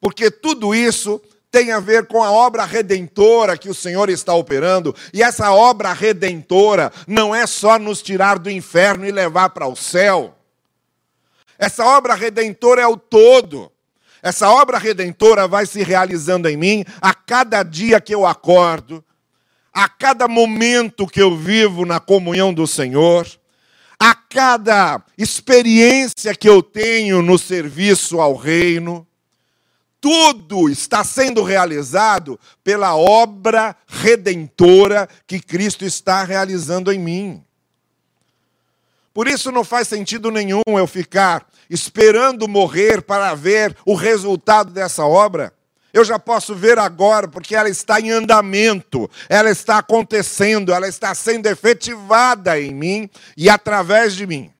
Porque 0.00 0.30
tudo 0.30 0.72
isso 0.72 1.20
tem 1.50 1.72
a 1.72 1.80
ver 1.80 2.06
com 2.06 2.22
a 2.22 2.30
obra 2.30 2.64
redentora 2.64 3.58
que 3.58 3.68
o 3.68 3.74
Senhor 3.74 4.08
está 4.08 4.34
operando, 4.34 4.94
e 5.12 5.20
essa 5.20 5.50
obra 5.52 5.92
redentora 5.92 6.92
não 7.08 7.34
é 7.34 7.44
só 7.44 7.76
nos 7.76 8.00
tirar 8.00 8.38
do 8.38 8.48
inferno 8.48 9.04
e 9.04 9.10
levar 9.10 9.48
para 9.48 9.66
o 9.66 9.74
céu. 9.74 10.32
Essa 11.58 11.84
obra 11.84 12.14
redentora 12.14 12.82
é 12.82 12.86
o 12.86 12.96
todo. 12.96 13.72
Essa 14.22 14.48
obra 14.48 14.78
redentora 14.78 15.48
vai 15.48 15.66
se 15.66 15.82
realizando 15.82 16.48
em 16.48 16.56
mim 16.56 16.84
a 17.00 17.12
cada 17.12 17.64
dia 17.64 18.00
que 18.00 18.14
eu 18.14 18.24
acordo, 18.24 19.04
a 19.76 19.90
cada 19.90 20.26
momento 20.26 21.06
que 21.06 21.20
eu 21.20 21.36
vivo 21.36 21.84
na 21.84 22.00
comunhão 22.00 22.54
do 22.54 22.66
Senhor 22.66 23.28
a 24.00 24.14
cada 24.14 25.02
experiência 25.18 26.34
que 26.34 26.48
eu 26.48 26.62
tenho 26.62 27.20
no 27.20 27.38
serviço 27.38 28.18
ao 28.18 28.34
reino, 28.34 29.06
tudo 30.00 30.70
está 30.70 31.04
sendo 31.04 31.42
realizado 31.42 32.40
pela 32.64 32.96
obra 32.96 33.76
redentora 33.86 35.06
que 35.26 35.40
Cristo 35.40 35.84
está 35.84 36.24
realizando 36.24 36.90
em 36.90 36.98
mim. 36.98 37.44
Por 39.12 39.28
isso 39.28 39.52
não 39.52 39.64
faz 39.64 39.88
sentido 39.88 40.30
nenhum 40.30 40.62
eu 40.66 40.86
ficar 40.86 41.46
esperando 41.68 42.48
morrer 42.48 43.02
para 43.02 43.34
ver 43.34 43.76
o 43.84 43.94
resultado 43.94 44.70
dessa 44.70 45.04
obra 45.04 45.52
eu 45.98 46.04
já 46.04 46.18
posso 46.18 46.54
ver 46.54 46.78
agora, 46.78 47.26
porque 47.26 47.54
ela 47.54 47.70
está 47.70 47.98
em 48.00 48.10
andamento, 48.10 49.10
ela 49.28 49.50
está 49.50 49.78
acontecendo, 49.78 50.72
ela 50.72 50.86
está 50.86 51.14
sendo 51.14 51.46
efetivada 51.46 52.60
em 52.60 52.74
mim 52.74 53.10
e 53.36 53.48
através 53.48 54.14
de 54.14 54.26
mim. 54.26 54.52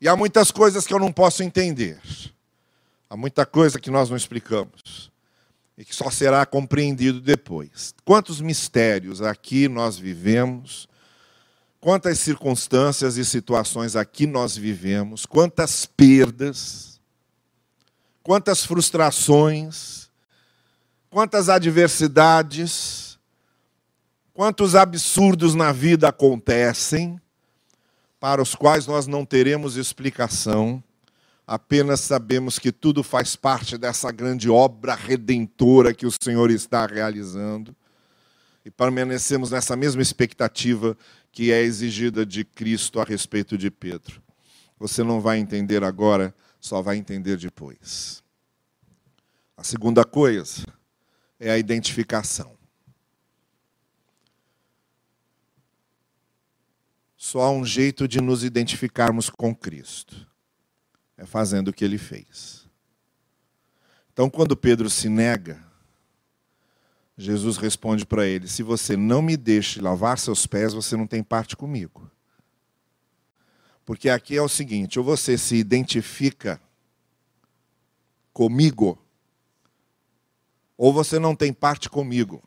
E 0.00 0.08
há 0.08 0.16
muitas 0.16 0.50
coisas 0.50 0.86
que 0.86 0.92
eu 0.92 0.98
não 0.98 1.12
posso 1.12 1.44
entender, 1.44 2.00
há 3.08 3.16
muita 3.16 3.46
coisa 3.46 3.78
que 3.78 3.90
nós 3.90 4.10
não 4.10 4.16
explicamos 4.16 5.12
e 5.76 5.84
que 5.84 5.94
só 5.94 6.10
será 6.10 6.44
compreendido 6.44 7.20
depois. 7.20 7.94
Quantos 8.04 8.40
mistérios 8.40 9.22
aqui 9.22 9.68
nós 9.68 9.96
vivemos, 9.96 10.88
quantas 11.80 12.18
circunstâncias 12.18 13.16
e 13.16 13.24
situações 13.24 13.94
aqui 13.94 14.26
nós 14.26 14.56
vivemos, 14.56 15.24
quantas 15.24 15.86
perdas 15.86 16.97
quantas 18.28 18.62
frustrações, 18.62 20.10
quantas 21.08 21.48
adversidades, 21.48 23.18
quantos 24.34 24.74
absurdos 24.74 25.54
na 25.54 25.72
vida 25.72 26.10
acontecem, 26.10 27.18
para 28.20 28.42
os 28.42 28.54
quais 28.54 28.86
nós 28.86 29.06
não 29.06 29.24
teremos 29.24 29.78
explicação, 29.78 30.84
apenas 31.46 32.00
sabemos 32.00 32.58
que 32.58 32.70
tudo 32.70 33.02
faz 33.02 33.34
parte 33.34 33.78
dessa 33.78 34.12
grande 34.12 34.50
obra 34.50 34.94
redentora 34.94 35.94
que 35.94 36.04
o 36.04 36.12
Senhor 36.22 36.50
está 36.50 36.84
realizando, 36.84 37.74
e 38.62 38.70
permanecemos 38.70 39.52
nessa 39.52 39.74
mesma 39.74 40.02
expectativa 40.02 40.94
que 41.32 41.50
é 41.50 41.62
exigida 41.62 42.26
de 42.26 42.44
Cristo 42.44 43.00
a 43.00 43.04
respeito 43.04 43.56
de 43.56 43.70
Pedro. 43.70 44.20
Você 44.78 45.02
não 45.02 45.18
vai 45.18 45.38
entender 45.38 45.82
agora 45.82 46.34
só 46.68 46.82
vai 46.82 46.98
entender 46.98 47.38
depois. 47.38 48.22
A 49.56 49.64
segunda 49.64 50.04
coisa 50.04 50.66
é 51.40 51.50
a 51.50 51.56
identificação. 51.56 52.56
Só 57.16 57.40
há 57.40 57.50
um 57.50 57.64
jeito 57.64 58.06
de 58.06 58.20
nos 58.20 58.44
identificarmos 58.44 59.30
com 59.30 59.54
Cristo: 59.54 60.28
é 61.16 61.24
fazendo 61.24 61.68
o 61.68 61.72
que 61.72 61.84
ele 61.84 61.98
fez. 61.98 62.68
Então, 64.12 64.28
quando 64.28 64.56
Pedro 64.56 64.90
se 64.90 65.08
nega, 65.08 65.64
Jesus 67.16 67.56
responde 67.56 68.04
para 68.04 68.26
ele: 68.26 68.46
Se 68.46 68.62
você 68.62 68.94
não 68.94 69.22
me 69.22 69.38
deixe 69.38 69.80
lavar 69.80 70.18
seus 70.18 70.46
pés, 70.46 70.74
você 70.74 70.96
não 70.96 71.06
tem 71.06 71.22
parte 71.22 71.56
comigo. 71.56 72.10
Porque 73.88 74.10
aqui 74.10 74.36
é 74.36 74.42
o 74.42 74.50
seguinte: 74.50 74.98
ou 74.98 75.04
você 75.04 75.38
se 75.38 75.56
identifica 75.56 76.60
comigo, 78.34 78.98
ou 80.76 80.92
você 80.92 81.18
não 81.18 81.34
tem 81.34 81.54
parte 81.54 81.88
comigo. 81.88 82.42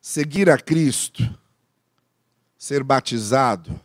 Seguir 0.00 0.48
a 0.48 0.56
Cristo, 0.56 1.38
ser 2.56 2.82
batizado, 2.82 3.78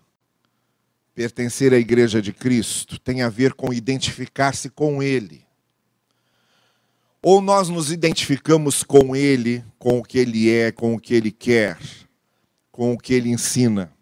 pertencer 1.13 1.73
à 1.73 1.77
igreja 1.77 2.21
de 2.21 2.31
Cristo, 2.31 2.97
tem 2.97 3.21
a 3.21 3.27
ver 3.27 3.53
com 3.53 3.73
identificar-se 3.73 4.69
com 4.69 5.03
Ele. 5.03 5.45
Ou 7.21 7.41
nós 7.41 7.67
nos 7.67 7.91
identificamos 7.91 8.81
com 8.81 9.13
Ele, 9.13 9.61
com 9.77 9.99
o 9.99 10.03
que 10.03 10.19
Ele 10.19 10.49
é, 10.49 10.71
com 10.71 10.95
o 10.95 10.99
que 11.01 11.13
Ele 11.13 11.33
quer, 11.33 11.77
com 12.71 12.93
o 12.93 12.97
que 12.97 13.13
Ele 13.13 13.27
ensina 13.27 13.93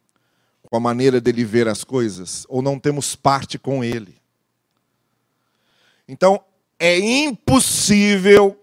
com 0.71 0.77
a 0.77 0.79
maneira 0.79 1.19
dele 1.19 1.43
ver 1.43 1.67
as 1.67 1.83
coisas, 1.83 2.45
ou 2.47 2.61
não 2.61 2.79
temos 2.79 3.13
parte 3.13 3.59
com 3.59 3.83
ele. 3.83 4.15
Então, 6.07 6.41
é 6.79 6.97
impossível 6.97 8.57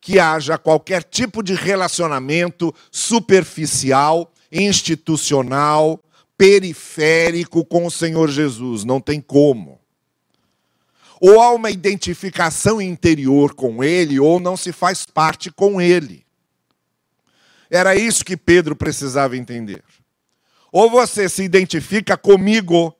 que 0.00 0.20
haja 0.20 0.56
qualquer 0.56 1.02
tipo 1.02 1.42
de 1.42 1.54
relacionamento 1.54 2.72
superficial, 2.92 4.32
institucional, 4.52 6.00
periférico 6.36 7.64
com 7.64 7.86
o 7.86 7.90
Senhor 7.90 8.30
Jesus. 8.30 8.84
Não 8.84 9.00
tem 9.00 9.20
como. 9.20 9.80
Ou 11.20 11.42
há 11.42 11.52
uma 11.52 11.72
identificação 11.72 12.80
interior 12.80 13.52
com 13.52 13.82
Ele, 13.82 14.20
ou 14.20 14.38
não 14.38 14.56
se 14.56 14.70
faz 14.70 15.04
parte 15.04 15.50
com 15.50 15.80
Ele. 15.80 16.24
Era 17.68 17.96
isso 17.96 18.24
que 18.24 18.36
Pedro 18.36 18.76
precisava 18.76 19.36
entender. 19.36 19.82
Ou 20.78 20.88
você 20.88 21.28
se 21.28 21.42
identifica 21.42 22.16
comigo 22.16 22.94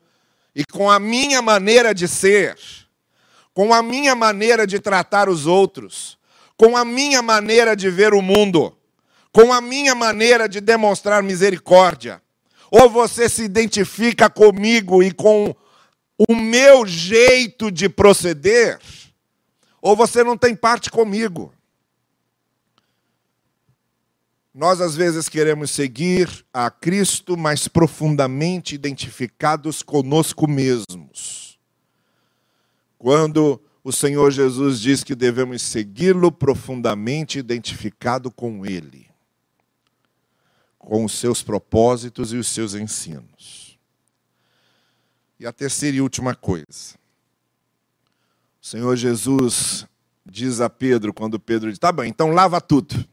e 0.52 0.64
com 0.64 0.90
a 0.90 0.98
minha 0.98 1.40
maneira 1.40 1.94
de 1.94 2.08
ser, 2.08 2.58
com 3.54 3.72
a 3.72 3.84
minha 3.84 4.16
maneira 4.16 4.66
de 4.66 4.80
tratar 4.80 5.28
os 5.28 5.46
outros, 5.46 6.18
com 6.56 6.76
a 6.76 6.84
minha 6.84 7.22
maneira 7.22 7.76
de 7.76 7.88
ver 7.88 8.14
o 8.14 8.20
mundo, 8.20 8.76
com 9.30 9.52
a 9.52 9.60
minha 9.60 9.94
maneira 9.94 10.48
de 10.48 10.60
demonstrar 10.60 11.22
misericórdia. 11.22 12.20
Ou 12.68 12.90
você 12.90 13.28
se 13.28 13.44
identifica 13.44 14.28
comigo 14.28 15.00
e 15.00 15.12
com 15.12 15.54
o 16.28 16.34
meu 16.34 16.84
jeito 16.84 17.70
de 17.70 17.88
proceder, 17.88 18.80
ou 19.80 19.94
você 19.94 20.24
não 20.24 20.36
tem 20.36 20.52
parte 20.52 20.90
comigo. 20.90 21.54
Nós 24.58 24.80
às 24.80 24.96
vezes 24.96 25.28
queremos 25.28 25.70
seguir 25.70 26.44
a 26.52 26.68
Cristo, 26.68 27.36
mas 27.36 27.68
profundamente 27.68 28.74
identificados 28.74 29.84
conosco 29.84 30.48
mesmos. 30.48 31.60
Quando 32.98 33.62
o 33.84 33.92
Senhor 33.92 34.32
Jesus 34.32 34.80
diz 34.80 35.04
que 35.04 35.14
devemos 35.14 35.62
segui-lo 35.62 36.32
profundamente 36.32 37.38
identificado 37.38 38.32
com 38.32 38.66
Ele, 38.66 39.08
com 40.76 41.04
os 41.04 41.12
seus 41.12 41.40
propósitos 41.40 42.32
e 42.32 42.36
os 42.36 42.48
seus 42.48 42.74
ensinos. 42.74 43.78
E 45.38 45.46
a 45.46 45.52
terceira 45.52 45.98
e 45.98 46.00
última 46.00 46.34
coisa. 46.34 46.96
O 48.60 48.66
Senhor 48.66 48.96
Jesus 48.96 49.86
diz 50.26 50.60
a 50.60 50.68
Pedro, 50.68 51.14
quando 51.14 51.38
Pedro 51.38 51.70
diz: 51.70 51.78
Tá 51.78 51.92
bem, 51.92 52.10
então 52.10 52.32
lava 52.32 52.60
tudo. 52.60 53.06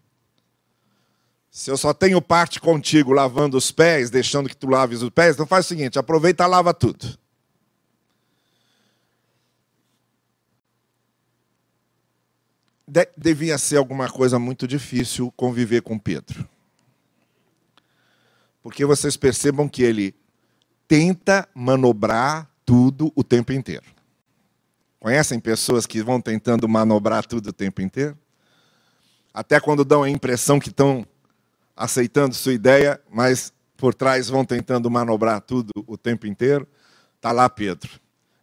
Se 1.56 1.72
eu 1.72 1.78
só 1.78 1.94
tenho 1.94 2.22
parte 2.22 2.60
contigo 2.60 3.14
lavando 3.14 3.56
os 3.56 3.72
pés, 3.72 4.10
deixando 4.10 4.50
que 4.50 4.58
tu 4.58 4.68
laves 4.68 5.02
os 5.02 5.10
pés, 5.10 5.36
então 5.36 5.48
faz 5.48 5.64
o 5.64 5.70
seguinte: 5.70 5.98
aproveita 5.98 6.44
e 6.44 6.48
lava 6.48 6.74
tudo. 6.74 7.18
De 12.86 13.08
devia 13.16 13.58
ser 13.58 13.78
alguma 13.78 14.10
coisa 14.12 14.38
muito 14.38 14.68
difícil 14.68 15.32
conviver 15.38 15.82
com 15.82 15.98
Pedro. 15.98 16.46
Porque 18.62 18.84
vocês 18.84 19.16
percebam 19.16 19.70
que 19.70 19.82
ele 19.82 20.14
tenta 20.90 21.48
manobrar 21.56 22.52
tudo 22.66 23.14
o 23.16 23.24
tempo 23.24 23.54
inteiro. 23.54 23.86
Conhecem 25.00 25.40
pessoas 25.40 25.86
que 25.86 26.04
vão 26.04 26.20
tentando 26.20 26.68
manobrar 26.68 27.26
tudo 27.26 27.48
o 27.48 27.54
tempo 27.54 27.82
inteiro? 27.82 28.18
Até 29.34 29.62
quando 29.62 29.86
dão 29.86 30.04
a 30.04 30.10
impressão 30.10 30.60
que 30.60 30.68
estão 30.68 31.08
aceitando 31.76 32.34
sua 32.34 32.54
ideia, 32.54 33.00
mas 33.12 33.52
por 33.76 33.94
trás 33.94 34.30
vão 34.30 34.46
tentando 34.46 34.90
manobrar 34.90 35.42
tudo 35.42 35.72
o 35.86 35.98
tempo 35.98 36.26
inteiro. 36.26 36.68
Está 37.16 37.32
lá 37.32 37.50
Pedro, 37.50 37.90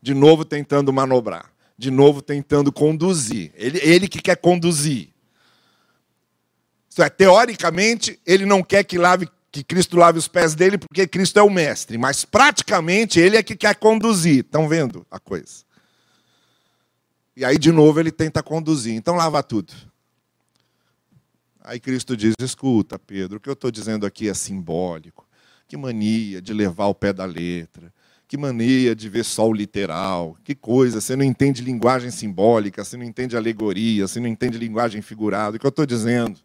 de 0.01 0.12
novo 0.12 0.45
tentando 0.45 0.93
manobrar, 0.93 1.51
de 1.79 1.91
novo 1.91 2.21
tentando 2.21 2.73
conduzir. 2.73 3.53
Ele, 3.55 3.79
ele 3.83 4.09
que 4.09 4.21
quer 4.21 4.37
conduzir. 4.37 5.11
Isso 6.91 7.03
é, 7.03 7.09
teoricamente, 7.09 8.21
ele 8.27 8.45
não 8.45 8.62
quer 8.62 8.85
que, 8.85 8.99
lave, 8.99 9.27
que 9.51 9.65
Cristo 9.65 9.97
lave 9.97 10.19
os 10.19 10.29
pés 10.29 10.55
dele, 10.55 10.77
porque 10.77 11.07
Cristo 11.07 11.39
é 11.39 11.43
o 11.43 11.49
mestre, 11.49 11.97
mas 11.97 12.25
praticamente 12.25 13.19
ele 13.19 13.37
é 13.37 13.43
que 13.43 13.57
quer 13.57 13.75
conduzir. 13.77 14.41
Estão 14.41 14.69
vendo 14.69 15.07
a 15.11 15.19
coisa? 15.19 15.65
E 17.35 17.45
aí, 17.45 17.57
de 17.57 17.73
novo, 17.73 17.99
ele 17.99 18.11
tenta 18.11 18.43
conduzir. 18.43 18.95
Então, 18.95 19.17
lava 19.17 19.43
tudo. 19.43 19.73
Aí 21.64 21.78
Cristo 21.78 22.16
diz: 22.16 22.35
escuta, 22.40 22.99
Pedro, 22.99 23.37
o 23.37 23.40
que 23.40 23.49
eu 23.49 23.52
estou 23.52 23.71
dizendo 23.71 24.04
aqui 24.04 24.28
é 24.28 24.35
simbólico. 24.35 25.26
Que 25.69 25.76
mania 25.76 26.42
de 26.42 26.52
levar 26.52 26.87
o 26.87 26.95
pé 26.95 27.12
da 27.12 27.25
letra. 27.25 27.92
Que 28.26 28.37
mania 28.37 28.95
de 28.95 29.09
ver 29.09 29.25
só 29.25 29.49
o 29.49 29.52
literal. 29.52 30.37
Que 30.42 30.54
coisa, 30.54 31.00
você 31.00 31.14
não 31.14 31.25
entende 31.25 31.62
linguagem 31.62 32.11
simbólica, 32.11 32.85
você 32.85 32.97
não 32.97 33.04
entende 33.04 33.37
alegoria, 33.37 34.07
você 34.07 34.19
não 34.19 34.26
entende 34.26 34.59
linguagem 34.59 35.00
figurada. 35.02 35.57
O 35.57 35.61
que 35.61 35.66
eu 35.66 35.71
estou 35.71 35.87
dizendo 35.87 36.38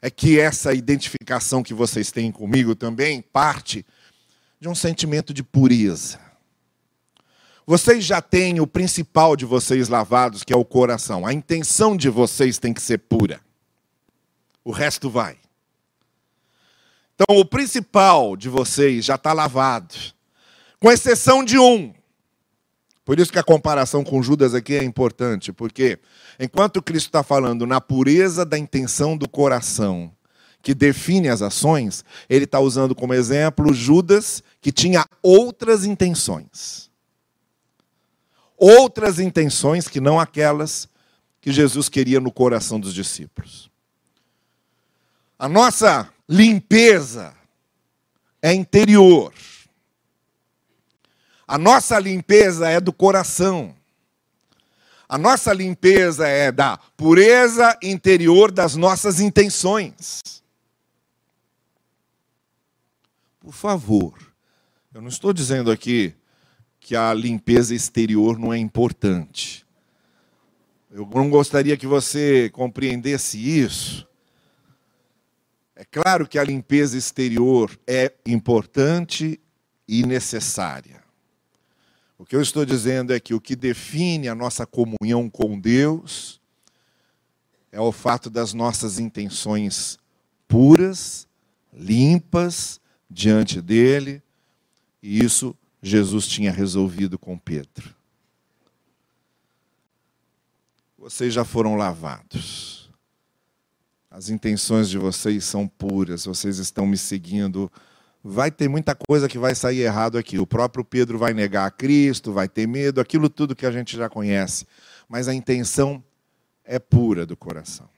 é 0.00 0.08
que 0.10 0.38
essa 0.38 0.72
identificação 0.72 1.62
que 1.62 1.74
vocês 1.74 2.10
têm 2.10 2.30
comigo 2.30 2.74
também 2.74 3.20
parte 3.20 3.84
de 4.60 4.68
um 4.68 4.74
sentimento 4.74 5.34
de 5.34 5.42
pureza. 5.42 6.18
Vocês 7.66 8.04
já 8.04 8.22
têm 8.22 8.60
o 8.60 8.66
principal 8.66 9.36
de 9.36 9.44
vocês 9.44 9.88
lavados, 9.88 10.44
que 10.44 10.52
é 10.52 10.56
o 10.56 10.64
coração. 10.64 11.26
A 11.26 11.32
intenção 11.32 11.96
de 11.96 12.08
vocês 12.08 12.58
tem 12.58 12.72
que 12.72 12.80
ser 12.80 12.98
pura 12.98 13.40
o 14.64 14.70
resto 14.70 15.08
vai. 15.08 15.36
Então, 17.14 17.36
o 17.36 17.44
principal 17.44 18.36
de 18.36 18.48
vocês 18.48 19.04
já 19.04 19.16
está 19.16 19.32
lavado, 19.32 19.94
com 20.78 20.90
exceção 20.90 21.44
de 21.44 21.58
um. 21.58 21.92
Por 23.04 23.18
isso 23.18 23.32
que 23.32 23.38
a 23.38 23.42
comparação 23.42 24.04
com 24.04 24.22
Judas 24.22 24.54
aqui 24.54 24.74
é 24.74 24.84
importante, 24.84 25.52
porque 25.52 25.98
enquanto 26.38 26.82
Cristo 26.82 27.06
está 27.06 27.22
falando 27.22 27.66
na 27.66 27.80
pureza 27.80 28.44
da 28.44 28.56
intenção 28.56 29.16
do 29.16 29.28
coração, 29.28 30.12
que 30.62 30.74
define 30.74 31.28
as 31.28 31.42
ações, 31.42 32.04
ele 32.28 32.44
está 32.44 32.60
usando 32.60 32.94
como 32.94 33.14
exemplo 33.14 33.72
Judas, 33.72 34.42
que 34.60 34.70
tinha 34.70 35.06
outras 35.22 35.84
intenções. 35.84 36.90
Outras 38.56 39.18
intenções 39.18 39.88
que 39.88 40.00
não 40.00 40.20
aquelas 40.20 40.88
que 41.40 41.50
Jesus 41.50 41.88
queria 41.88 42.20
no 42.20 42.30
coração 42.30 42.78
dos 42.78 42.92
discípulos. 42.92 43.69
A 45.40 45.48
nossa 45.48 46.12
limpeza 46.28 47.34
é 48.42 48.52
interior. 48.52 49.32
A 51.48 51.56
nossa 51.56 51.98
limpeza 51.98 52.68
é 52.68 52.78
do 52.78 52.92
coração. 52.92 53.74
A 55.08 55.16
nossa 55.16 55.50
limpeza 55.54 56.28
é 56.28 56.52
da 56.52 56.76
pureza 56.94 57.74
interior 57.82 58.52
das 58.52 58.76
nossas 58.76 59.18
intenções. 59.18 60.20
Por 63.40 63.54
favor, 63.54 64.18
eu 64.92 65.00
não 65.00 65.08
estou 65.08 65.32
dizendo 65.32 65.70
aqui 65.70 66.14
que 66.78 66.94
a 66.94 67.14
limpeza 67.14 67.74
exterior 67.74 68.38
não 68.38 68.52
é 68.52 68.58
importante. 68.58 69.64
Eu 70.90 71.08
não 71.14 71.30
gostaria 71.30 71.78
que 71.78 71.86
você 71.86 72.50
compreendesse 72.50 73.38
isso 73.38 74.09
é 75.80 75.84
claro 75.90 76.28
que 76.28 76.38
a 76.38 76.44
limpeza 76.44 76.98
exterior 76.98 77.74
é 77.86 78.12
importante 78.26 79.40
e 79.88 80.04
necessária. 80.04 81.02
O 82.18 82.26
que 82.26 82.36
eu 82.36 82.42
estou 82.42 82.66
dizendo 82.66 83.14
é 83.14 83.18
que 83.18 83.32
o 83.32 83.40
que 83.40 83.56
define 83.56 84.28
a 84.28 84.34
nossa 84.34 84.66
comunhão 84.66 85.30
com 85.30 85.58
Deus 85.58 86.38
é 87.72 87.80
o 87.80 87.90
fato 87.92 88.28
das 88.28 88.52
nossas 88.52 88.98
intenções 88.98 89.98
puras, 90.46 91.26
limpas 91.72 92.78
diante 93.08 93.62
dele, 93.62 94.22
e 95.02 95.24
isso 95.24 95.56
Jesus 95.82 96.26
tinha 96.26 96.52
resolvido 96.52 97.18
com 97.18 97.38
Pedro. 97.38 97.96
Vocês 100.98 101.32
já 101.32 101.42
foram 101.42 101.74
lavados. 101.74 102.59
As 104.10 104.28
intenções 104.28 104.90
de 104.90 104.98
vocês 104.98 105.44
são 105.44 105.68
puras, 105.68 106.24
vocês 106.24 106.58
estão 106.58 106.84
me 106.84 106.98
seguindo. 106.98 107.70
Vai 108.24 108.50
ter 108.50 108.68
muita 108.68 108.92
coisa 108.92 109.28
que 109.28 109.38
vai 109.38 109.54
sair 109.54 109.82
errado 109.82 110.18
aqui. 110.18 110.36
O 110.36 110.46
próprio 110.46 110.84
Pedro 110.84 111.16
vai 111.16 111.32
negar 111.32 111.64
a 111.64 111.70
Cristo, 111.70 112.32
vai 112.32 112.48
ter 112.48 112.66
medo, 112.66 113.00
aquilo 113.00 113.30
tudo 113.30 113.54
que 113.54 113.64
a 113.64 113.70
gente 113.70 113.96
já 113.96 114.08
conhece. 114.08 114.66
Mas 115.08 115.28
a 115.28 115.34
intenção 115.34 116.02
é 116.64 116.80
pura 116.80 117.24
do 117.24 117.36
coração. 117.36 117.88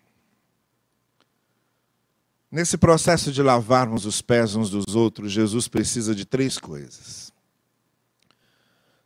Nesse 2.50 2.76
processo 2.76 3.32
de 3.32 3.42
lavarmos 3.42 4.04
os 4.04 4.20
pés 4.20 4.54
uns 4.54 4.68
dos 4.68 4.94
outros, 4.94 5.32
Jesus 5.32 5.66
precisa 5.66 6.14
de 6.14 6.26
três 6.26 6.58
coisas: 6.58 7.32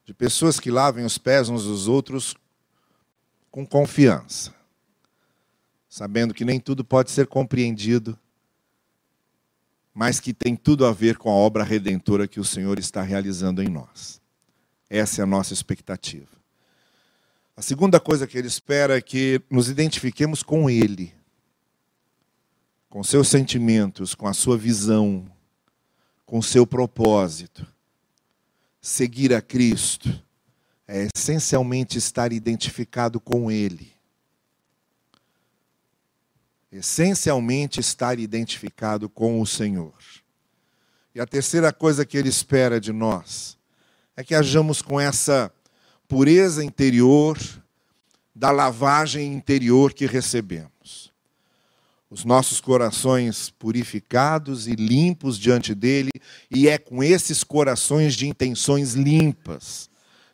de 0.05 0.13
pessoas 0.13 0.59
que 0.59 0.73
lavem 0.73 1.05
os 1.05 1.19
pés 1.19 1.49
uns 1.49 1.63
dos 1.63 1.87
outros 1.87 2.35
com 3.49 3.65
confiança 3.65 4.56
sabendo 5.97 6.35
que 6.35 6.45
nem 6.45 6.61
tudo 6.61 6.85
pode 6.85 7.11
ser 7.11 7.27
compreendido, 7.27 8.19
mas 9.95 10.21
que 10.21 10.35
tem 10.35 10.55
tudo 10.55 10.85
a 10.85 10.93
ver 10.93 11.17
com 11.17 11.31
a 11.31 11.33
obra 11.33 11.65
redentora 11.65 12.29
que 12.29 12.39
o 12.39 12.45
Senhor 12.45 12.79
está 12.79 13.01
realizando 13.01 13.63
em 13.63 13.69
nós. 13.69 14.21
Essa 14.91 15.23
é 15.23 15.25
a 15.25 15.27
nossa 15.27 15.55
expectativa. 15.55 16.29
A 17.57 17.63
segunda 17.63 17.99
coisa 17.99 18.27
que 18.27 18.37
ele 18.37 18.47
espera 18.47 18.99
é 18.99 19.01
que 19.01 19.41
nos 19.49 19.71
identifiquemos 19.71 20.43
com 20.43 20.69
Ele, 20.69 21.15
com 22.91 23.03
seus 23.03 23.29
sentimentos, 23.29 24.15
com 24.15 24.27
a 24.29 24.35
sua 24.35 24.59
visão, 24.59 25.27
com 26.27 26.43
seu 26.43 26.67
propósito. 26.67 27.67
Seguir 28.83 29.33
a 29.33 29.41
Cristo 29.41 30.23
é 30.87 31.09
essencialmente 31.17 31.97
estar 31.97 32.35
identificado 32.35 33.19
com 33.19 33.51
Ele 33.51 33.96
essencialmente 36.77 37.81
estar 37.81 38.19
identificado 38.19 39.09
com 39.09 39.41
o 39.41 39.47
Senhor. 39.47 39.95
E 41.15 41.21
a 41.21 41.27
terceira 41.27 41.73
coisa 41.73 42.05
que 42.05 42.17
ele 42.17 42.29
espera 42.29 42.81
de 42.81 42.93
nós 42.93 43.57
é 44.17 44.23
que 44.23 44.35
hajamos 44.35 44.83
com 44.83 45.01
essa 45.01 45.51
pureza 46.07 46.65
interior 46.65 47.39
da 48.35 48.51
lavagem 48.51 49.33
interior 49.33 49.95
que 49.95 50.07
recebemos. 50.07 51.13
Os 52.11 52.25
nossos 52.25 52.61
corações 52.61 53.51
purificados 53.51 54.69
e 54.69 54.75
limpos 54.75 55.39
diante 55.39 55.75
dele, 55.75 56.11
e 56.51 56.69
é 56.69 56.79
com 56.79 57.03
esses 57.03 57.43
corações 57.43 58.15
de 58.15 58.29
intenções 58.29 58.93
limpas, 58.93 59.91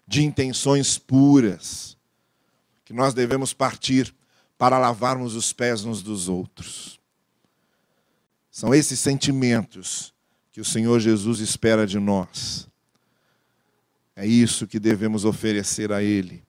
de 0.07 0.23
intenções 0.23 0.99
puras, 0.99 1.97
que 2.85 2.93
nós 2.93 3.15
devemos 3.15 3.55
partir 3.55 4.13
para 4.63 4.79
lavarmos 4.79 5.35
os 5.35 5.53
pés 5.53 5.85
uns 5.85 6.05
dos 6.05 6.29
outros. 6.29 7.01
São 8.49 8.73
esses 8.73 9.01
sentimentos 9.01 10.15
que 10.53 10.61
o 10.61 10.65
Senhor 10.65 11.01
Jesus 11.01 11.41
espera 11.41 11.85
de 11.85 11.99
nós. 11.99 12.69
É 14.15 14.25
isso 14.25 14.69
que 14.69 14.79
devemos 14.79 15.25
oferecer 15.25 15.91
a 15.91 16.01
Ele. 16.01 16.45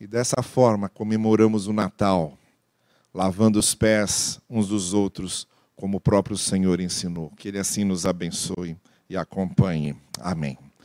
E 0.00 0.06
dessa 0.08 0.42
forma 0.42 0.88
comemoramos 0.88 1.68
o 1.68 1.72
Natal, 1.72 2.36
lavando 3.14 3.60
os 3.60 3.72
pés 3.72 4.40
uns 4.50 4.66
dos 4.66 4.92
outros, 4.92 5.46
como 5.76 5.98
o 5.98 6.00
próprio 6.00 6.36
Senhor 6.36 6.80
ensinou. 6.80 7.30
Que 7.36 7.46
Ele 7.46 7.60
assim 7.60 7.84
nos 7.84 8.04
abençoe 8.04 8.76
e 9.08 9.16
acompanhe. 9.16 9.94
Amém. 10.18 10.58